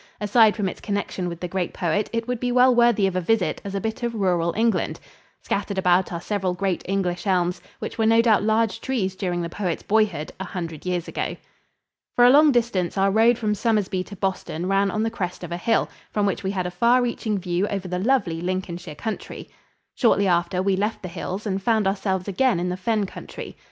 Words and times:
Aside 0.19 0.55
from 0.55 0.67
its 0.67 0.81
connection 0.81 1.29
with 1.29 1.39
the 1.41 1.47
great 1.47 1.75
poet, 1.75 2.09
it 2.11 2.27
would 2.27 2.39
be 2.39 2.51
well 2.51 2.73
worthy 2.73 3.05
of 3.05 3.15
a 3.15 3.21
visit 3.21 3.61
as 3.63 3.75
a 3.75 3.79
bit 3.79 4.01
of 4.01 4.15
rural 4.15 4.51
England. 4.57 4.99
Scattered 5.43 5.77
about 5.77 6.11
are 6.11 6.19
several 6.19 6.55
great 6.55 6.81
English 6.87 7.27
elms, 7.27 7.61
which 7.77 7.99
were 7.99 8.07
no 8.07 8.19
doubt 8.19 8.41
large 8.41 8.81
trees 8.81 9.15
during 9.15 9.43
the 9.43 9.47
poet's 9.47 9.83
boyhood, 9.83 10.31
a 10.39 10.43
hundred 10.43 10.87
years 10.87 11.07
ago. 11.07 11.35
For 12.15 12.25
a 12.25 12.31
long 12.31 12.51
distance 12.51 12.97
our 12.97 13.11
road 13.11 13.37
from 13.37 13.53
Somersby 13.53 14.01
to 14.05 14.15
Boston 14.15 14.65
ran 14.65 14.89
on 14.89 15.03
the 15.03 15.11
crest 15.11 15.43
of 15.43 15.51
a 15.51 15.57
hill, 15.57 15.87
from 16.09 16.25
which 16.25 16.41
we 16.41 16.49
had 16.49 16.65
a 16.65 16.71
far 16.71 16.99
reaching 17.03 17.37
view 17.37 17.67
over 17.67 17.87
the 17.87 17.99
lovely 17.99 18.41
Lincolnshire 18.41 18.95
country. 18.95 19.51
Shortly 19.93 20.25
after, 20.27 20.63
we 20.63 20.75
left 20.75 21.03
the 21.03 21.09
hills 21.09 21.45
and 21.45 21.61
found 21.61 21.85
ourselves 21.85 22.27
again 22.27 22.59
in 22.59 22.69
the 22.69 22.75
fen 22.75 23.05
country. 23.05 23.55